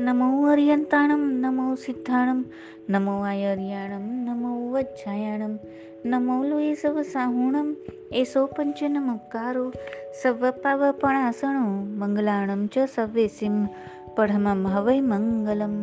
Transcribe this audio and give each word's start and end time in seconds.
નમો 0.00 0.26
અર્યંતાણમ 0.48 1.24
નમો 1.40 1.64
સિદ્ધાણમ 1.74 2.40
નમો 2.88 3.14
આયર્યાણમ 3.22 4.06
નમો 4.26 4.50
વજ્જાયાણમ 4.70 5.54
નમો 6.04 6.36
લોહી 6.44 6.74
સવ 6.74 7.02
સાહુણમ 7.02 7.68
એસો 8.12 8.46
પંચ 8.46 8.78
નમકારો 8.82 9.64
સવ 10.22 10.50
પાવપણાસણો 10.62 11.64
મંગલાણમ 11.98 12.62
ચ 12.66 12.86
સવ્યસિમ 12.94 13.58
પઢમમ 14.16 14.62
હવૈ 14.66 15.00
મંગલમ 15.00 15.76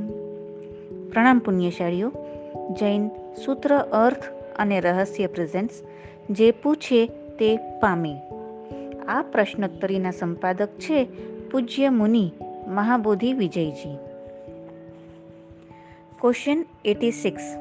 પ્રણામ 1.09 1.39
પુણ્યશાળીઓ 1.39 2.09
જૈન 2.79 3.05
સૂત્ર 3.45 3.75
અર્થ 3.75 4.27
અને 4.57 4.79
રહસ્ય 4.79 5.27
પ્રેઝેન્ટ્સ 5.27 5.84
જે 6.29 6.52
પૂછે 6.52 7.02
તે 7.39 7.52
પામે 7.79 8.15
આ 9.07 9.21
પ્રશ્નોત્તરીના 9.31 10.11
સંપાદક 10.11 10.69
છે 10.79 10.99
પૂજ્ય 11.51 11.89
મુનિ 11.89 12.25
Mahabodhi 12.68 13.33
Vijayji 13.33 13.97
question 16.21 16.65
eighty 16.85 17.11
six 17.11 17.55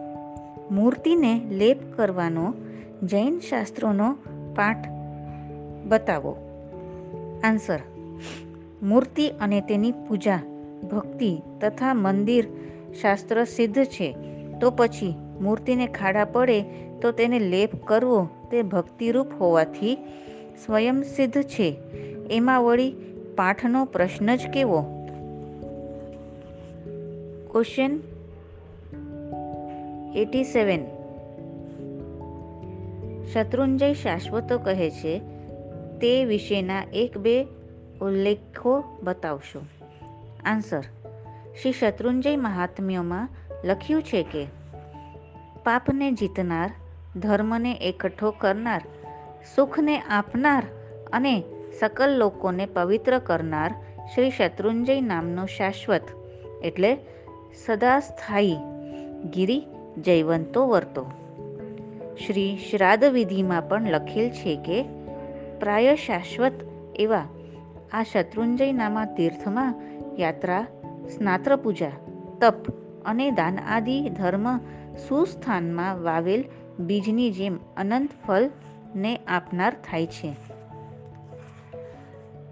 મૂર્તિને 0.71 1.41
લેપ 1.51 1.93
કરવાનો 1.97 2.55
જૈન 3.03 3.39
શાસ્ત્રોનો 3.39 4.13
પાઠ 4.55 4.89
બતાવો. 5.85 6.37
આન્સર 7.45 7.79
મૂર્તિ 8.83 9.29
અને 9.29 9.61
તેની 9.61 9.93
પૂજા, 9.93 10.41
ભક્તિ 10.93 11.43
તથા 11.61 11.95
મંદિર 11.95 12.47
શાસ્ત્ર 13.01 13.45
સિદ્ધ 13.45 13.85
છે. 13.85 14.17
તો 14.61 14.71
પછી 14.71 15.15
મૂર્તિને 15.41 15.87
ખાડા 15.87 16.25
પડે 16.25 16.63
તો 17.03 17.13
તેને 17.13 17.39
લેપ 17.39 17.71
કરવો 17.85 18.29
તે 18.51 18.63
ભક્તિરૂપ 18.63 19.27
હોવાથી 19.41 19.97
સ્વયં 20.67 21.03
સિદ્ધ 21.03 21.43
છે. 21.43 21.77
એમાં 22.31 22.63
વળી 22.63 22.93
પાઠનો 23.37 23.85
પ્રશ્ન 23.85 24.37
જ 24.37 24.49
કેવો? 24.49 24.81
Question 27.53 28.01
eighty 30.17 30.45
seven. 30.45 30.85
શત્રુંજય 33.33 33.95
શાશ્વતો 33.95 34.59
કહે 34.59 34.91
છે, 34.91 35.19
તે 36.01 36.25
વિશેના 36.25 36.83
એક 36.93 37.19
બે 37.19 37.47
ઉલ્લેખો 38.03 38.85
બતાવશો. 39.03 39.61
આન્સર 40.45 40.81
શ્રી 41.63 41.73
શત્રુંજય 41.73 42.37
મહાત્મ્યોમાં 42.37 43.29
લખ્યું 43.65 44.03
છે 44.03 44.23
કે, 44.23 44.47
પાપને 45.65 46.13
જીતનાર, 46.13 46.71
ધર્મને 47.17 47.73
એકઠો 47.73 48.31
કરનાર, 48.31 48.83
સુખને 49.57 49.99
આપનાર 49.99 50.67
અને 51.13 51.43
સકલ 51.81 52.17
લોકોને 52.17 52.67
પવિત્ર 52.67 53.19
કરનાર 53.19 53.75
શ્રી 54.15 54.31
શત્રુંજય 54.31 55.01
નામનો 55.01 55.47
શાશ્વત. 55.47 56.03
એટલે 56.65 56.97
સદાસ્થાયી 57.67 58.57
ગિરી 59.35 59.67
જયવંતો 59.99 60.67
વર્તો. 60.67 61.11
શ્રી 62.27 62.59
શ્રાદ્ધ 62.71 63.05
વિધિમાં 63.05 63.69
પણ 63.69 63.83
લખેલ 63.83 64.31
છે 64.31 64.57
કે, 64.57 64.83
પ્રાય 65.61 65.97
શાશ્વત 65.97 66.53
એવા 66.95 67.25
આ 67.93 68.03
શત્રુંજય 68.03 68.73
નામા 68.73 69.05
તીર્થમાં 69.05 69.75
યાત્રા 70.19 70.67
સ્નાત્ર 71.17 71.57
પૂજા 71.57 71.91
તપ 72.41 72.71
અને 73.05 73.31
દાન 73.31 73.59
આદિ 73.69 74.09
ધર્મ 74.09 74.59
સુસ્થાનમાં 75.09 76.03
વાવેલ 76.03 76.45
બીજની 76.79 77.31
જેમ 77.31 77.59
અનંત 77.77 78.11
ફલને 78.27 79.17
આપનાર 79.17 79.77
થાય 79.91 80.07
છે. 80.07 80.37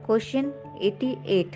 ક્વેશ્ચન 0.07 0.53
એટી 0.81 1.17
એટ 1.27 1.49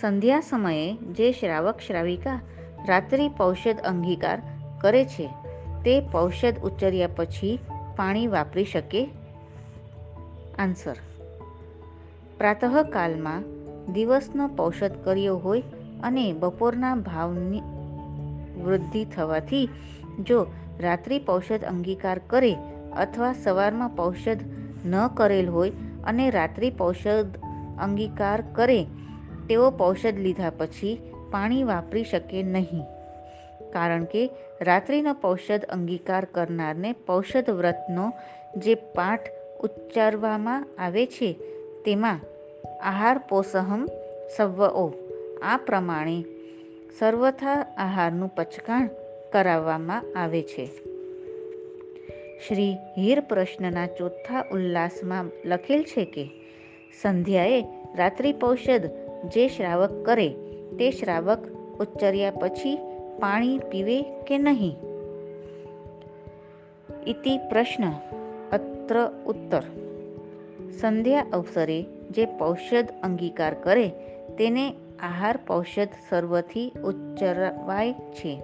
સંધ્યા 0.00 0.40
સમયે 0.40 0.96
જે 0.96 1.32
શ્રાવક 1.32 1.78
શ્રાવિકા 1.86 2.40
રાત્રિ 2.88 3.28
પૌષધ 3.28 3.80
અંગીકાર 3.80 4.42
કરે 4.84 5.04
છે 5.04 5.26
તે 5.84 5.94
ઔષધ 6.14 6.58
ઉચ્ચર્યા 6.62 7.14
પછી 7.16 7.58
પાણી 7.96 8.26
વાપરી 8.26 8.64
શકે? 8.64 9.02
આન્સર. 10.58 10.96
પ્રાતઃકાલમાં 12.38 13.42
દિવસનો 13.92 14.48
પૌષદ 14.48 15.00
કર્યો 15.04 15.36
હોય 15.36 15.62
અને 16.02 16.32
બપોરના 16.32 16.94
ભાવની 16.94 17.62
વૃદ્ધિ 18.64 19.04
થવાથી 19.04 19.68
જો 20.26 20.46
રાત્રિ 20.80 21.18
પૌષદ 21.18 21.64
અંગીકાર 21.64 22.20
કરે 22.26 22.52
અથવા 22.96 23.32
સવારમાં 23.32 23.96
પૌષધ 23.96 24.44
ન 24.86 24.94
કરેલ 25.08 25.48
હોય 25.48 25.72
અને 26.04 26.30
રાત્રિ 26.30 26.70
પૌષધ 26.70 27.38
અંગીકાર 27.80 28.40
કરે, 28.52 28.80
તેઓ 29.48 29.72
ઔષધ 29.80 30.18
લીધા 30.18 30.50
પછી 30.58 30.98
પાણી 31.30 31.62
વાપરી 31.62 32.04
શકે 32.04 32.42
નહીં. 32.42 32.93
કારણ 33.74 34.04
કે 34.04 34.30
રાત્રિનો 34.62 35.14
પૌષદ 35.14 35.64
અંગીકાર 35.72 36.24
કરનારને 36.24 36.92
પૌષદ 36.92 37.50
વ્રતનો 37.50 38.12
જે 38.56 38.74
પાઠ 38.74 39.28
ઉચ્ચારવામાં 39.60 40.66
આવે 40.78 41.06
છે, 41.06 41.32
તેમાં 41.84 42.20
આહાર 42.82 43.18
પોષહમ 43.18 43.86
સવ્વઓ 44.36 44.92
આ 45.42 45.56
પ્રમાણે 45.56 46.24
સર્વથા 46.98 47.74
આહારનું 47.76 48.34
પચકાણ 48.34 48.90
કરાવવામાં 49.32 50.04
આવે 50.16 50.42
છે. 50.42 50.66
શ્રી 52.48 52.76
હીર 52.98 53.20
પ્રશ્નના 53.20 53.86
ચોથા 53.86 54.44
ઉલ્લાસમાં 54.52 55.24
લખેલ 55.44 55.82
છે 55.82 56.04
કે, 56.04 56.24
સંધ્યાએ 57.02 57.64
રાત્રિ 57.96 58.32
પૌષદ 58.32 58.90
જે 59.24 59.48
શ્રાવક 59.48 60.04
કરે 60.06 60.28
તે 60.78 60.90
શ્રાવક 60.90 61.46
ઉચ્ચર્યા 61.80 62.30
પછી 62.30 62.78
પાણી 63.20 63.58
પીવે 63.58 64.02
કે 64.02 64.38
નહીં? 64.38 64.76
ઇતિ 67.06 67.38
પ્રશ્ન, 67.38 67.90
અત્ર 68.52 69.12
ઉત્તર. 69.26 69.62
સંધ્યા 70.80 71.26
અવસરે 71.32 71.86
જે 72.10 72.26
પૌષધ 72.26 72.88
અંગીકાર 73.02 73.54
કરે, 73.54 73.88
તેને 74.38 74.70
આહાર 75.02 75.38
પૌષધ 75.46 75.88
સર્વથી 76.10 76.72
ઉચ્ચરવાય 76.84 77.92
છે. 77.92 78.42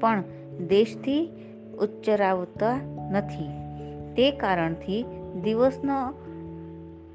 પણ 0.00 0.24
દેશથી 0.68 1.30
ઉચ્ચરાવતા 1.80 2.80
નથી. 3.10 3.48
તે 4.14 4.30
કારણથી 4.30 5.04
દિવસનો 5.42 6.06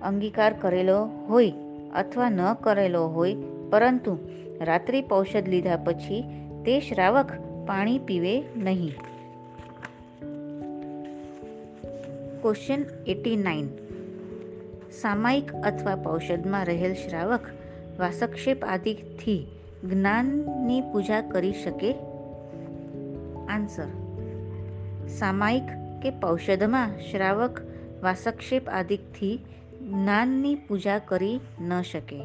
અંગીકાર 0.02 0.54
કરેલો 0.54 1.06
હોય 1.30 1.54
અથવા 1.96 2.30
ન 2.30 2.54
કરેલો 2.54 3.08
હોય, 3.08 3.36
પરંતુ 3.70 4.18
રાત્રિ 4.62 5.02
પૌષધ 5.02 5.48
લીધા 5.48 5.76
પછી 5.76 6.47
તે 6.68 6.80
શ્રાવક 6.80 7.32
પાણી 7.68 8.00
પીવે 8.00 8.44
નહીં. 8.56 8.92
ક્વેશ્ચન 12.42 12.86
એટી 13.08 13.36
નાઇન 13.36 13.70
સામાયિક 14.92 15.54
અથવા 15.54 15.96
પૌષધમાં 15.96 16.66
રહેલ 16.66 16.94
શ્રાવક 16.94 17.40
વાસક્ષેપ 18.00 18.66
આદિથી 18.66 19.48
જ્ઞાનની 19.84 20.82
પૂજા 20.82 21.22
કરી 21.22 21.54
શકે? 21.54 21.94
આન્સર 23.50 23.88
સામાયિક 25.08 25.64
કે 26.04 26.10
પૌષધમાં 26.10 27.00
શ્રાવક 27.12 27.62
વાસક્ષેપ 28.04 28.70
આદિથી 28.70 29.40
જ્ઞાનની 29.82 30.56
પૂજા 30.56 31.00
કરી 31.00 31.40
ન 31.62 31.82
શકે. 31.82 32.20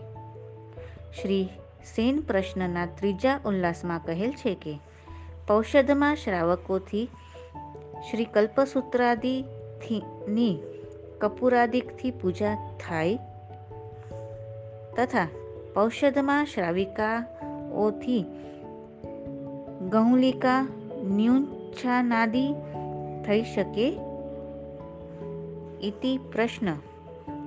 શ્રી 1.22 1.48
સેન 1.84 2.20
પ્રશ્નના 2.20 2.86
ત્રીજા 2.86 3.40
ઉલ્લાસમાં 3.46 4.00
કહેલ 4.06 4.32
છે 4.32 4.54
કે 4.54 4.78
પૌષધમાં 5.48 6.16
શ્રાવકોથી 6.16 7.10
શ્રી 8.10 8.24
કલ્પસૂત્રાદિની 8.24 10.58
કપૂરાદિકથી 11.20 12.10
પૂજા 12.10 12.78
થાય 12.86 13.18
તથા 14.96 15.28
પૌષધમાં 15.74 16.46
શ્રાવિકાઓથી 16.46 18.24
ગૌલિકા 19.90 20.68
ન્યુચ્છાનાદિ 21.04 22.54
થઈ 23.26 23.42
શકે? 23.42 23.98
ઇતિ 25.80 26.18
પ્રશ્ન. 26.18 26.76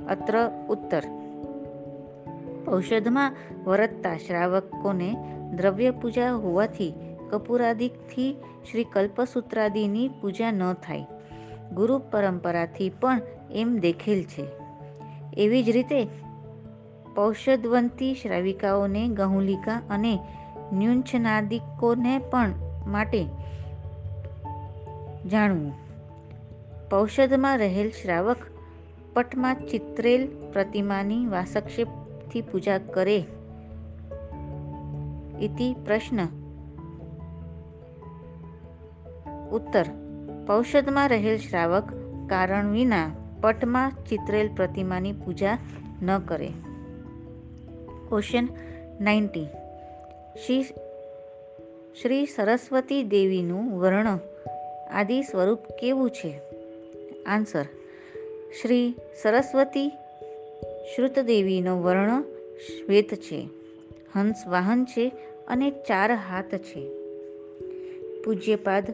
અત્ર 0.08 0.52
ઉત્તર. 0.70 1.25
ઔષધમાં 2.70 3.36
વરતતા 3.64 4.18
શ્રાવકોને 4.18 5.16
દ્રવ્ય 5.56 5.92
પૂજા 5.92 6.32
હોવાથી 6.32 6.94
કપૂરાદિકથી 7.30 8.36
શ્રી 8.72 8.84
કલ્પસૂત્રાદિની 8.84 10.08
પૂજા 10.08 10.52
ન 10.52 10.74
થાય. 10.74 11.06
ગુરુ 11.74 12.02
પરંપરાથી 12.12 12.90
પણ 12.90 13.22
એમ 13.52 13.78
દેખેલ 13.80 14.24
છે. 14.24 14.46
એવી 15.38 15.64
જ 15.64 15.70
રીતે 15.70 16.06
પૌષધવંતી 17.16 18.16
શ્રાવિકાઓને 18.16 19.08
ગહુલિકા 19.08 19.82
અને 19.90 20.20
ન્યુંછનાદિકોને 20.74 22.18
પણ 22.18 22.54
માટે 22.88 23.26
જાણવું. 25.32 25.74
પૌષધમાં 26.90 27.58
રહેલ 27.58 27.90
શ્રાવક 27.90 28.38
પટમાં 29.14 29.56
ચિત્રેલ 29.56 30.28
પ્રતિમાની 30.54 31.26
વાસક્ષેપથી 32.26 32.42
પૂજા 32.42 32.78
કરે 32.78 33.18
ઇતિ 35.40 35.74
પ્રશ્ન. 35.86 36.20
ઉત્તર. 39.52 39.86
પૌષદમાં 40.48 41.10
રહેલ 41.10 41.38
શ્રાવક 41.38 41.84
કારણ 42.30 42.72
વિના 42.72 43.12
પટમાં 43.42 43.92
ચિતરેલ 44.10 44.50
પ્રતિમાની 44.56 45.14
પૂજા 45.14 45.58
ન 46.02 46.20
કરે. 46.20 46.52
ક્વેશ્ચન 48.10 48.48
નાઇન્ટી 49.02 49.46
શ્રી 50.46 50.64
શ્રી 52.02 52.26
સરસ્વતી 52.26 53.04
દેવીનું 53.04 53.80
વર્ણ 53.80 54.20
આદિ 54.92 55.22
સ્વરૂપ 55.22 55.60
કેવું 55.82 56.10
છે? 56.10 56.42
આન્સર 57.26 57.66
શ્રી 58.62 58.96
સરસ્વતી 59.24 59.92
શ્રુતદેવીનો 60.86 61.82
વર્ણ 61.82 62.22
શ્વેત 62.68 63.16
છે, 63.16 63.50
હંસ 64.16 64.48
વાહન 64.48 64.86
છે 64.86 65.12
અને 65.48 65.72
ચાર 65.72 66.12
હાથ 66.12 66.56
છે. 66.56 66.90
પૂજ્યપાદ 68.24 68.92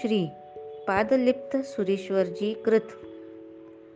શ્રી 0.00 0.28
પાદલિપ્ત 0.86 1.56
સુરેશ્વરજી 1.56 2.54
કૃત. 2.54 2.82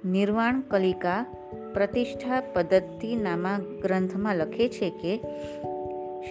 નિર્વાણ 0.04 0.60
કલિકા 0.60 1.26
પ્રતિષ્ઠા 1.74 2.40
પદ્ધતિ 2.40 3.16
નામા 3.16 3.58
ગ્રંથમાં 3.82 4.36
લખે 4.36 4.68
છે 4.68 4.90
કે, 4.90 5.16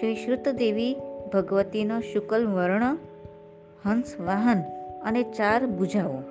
શ્રી 0.00 0.16
શ્રુતદેવી 0.16 0.96
ભગવતીનો 1.34 2.00
શુકલ 2.00 2.46
વર્ણ, 2.46 2.96
હંસ 3.84 4.20
વાહન 4.20 4.62
અને 5.02 5.22
ચાર 5.22 5.66
ભુજાઓ. 5.66 6.22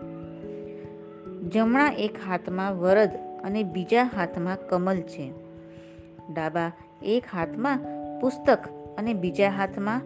જમણા 1.50 1.92
એક 2.00 2.12
હાથમાં 2.28 2.80
વરદ 2.80 3.10
અને 3.48 3.64
બીજા 3.64 4.04
હાથમાં 4.04 4.58
કમલ 4.70 4.98
છે. 4.98 5.32
ડાબા 6.34 6.72
એક 7.04 7.24
હાથમાં 7.32 7.80
પુસ્તક 8.20 8.60
અને 8.98 9.14
બીજા 9.14 9.50
હાથમાં 9.50 10.02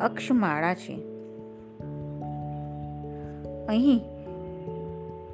અક્ષમાળા 0.00 0.74
છે. 0.74 0.94
અહીં 3.66 4.00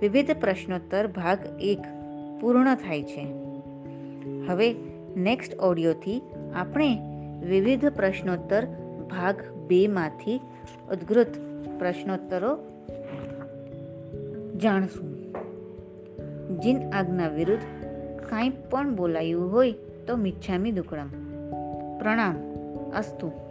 વિવિધ 0.01 0.31
પ્રશ્નોત્તર 0.31 1.07
ભાગ 1.07 1.39
એક 1.61 1.79
પૂર્ણ 2.41 2.75
થાય 2.75 3.03
છે. 3.03 3.27
હવે 4.49 4.75
નેક્સ્ટ 5.17 5.59
ઓડિયોથી 5.59 6.23
આપણે 6.55 6.99
વિવિધ 7.49 7.87
પ્રશ્નોત્તર 7.87 8.67
ભાગ 9.11 9.41
બેમાંથી 9.69 10.41
ઉદ્ગૃત 10.93 11.35
પ્રશ્નોત્તરો 11.79 12.59
જાણશું. 14.57 15.08
જીન 16.63 16.91
આજ્ઞા 16.93 17.29
વિરુદ્ધ 17.29 17.63
કાંઈ 18.29 18.53
પણ 18.71 18.95
બોલાયું 18.95 19.53
હોય 19.53 19.73
તો 20.07 20.17
મિચ્છામી 20.17 20.73
દુકડમ. 20.73 21.09
પ્રણામ 21.99 22.37
અસ્તુ. 22.91 23.48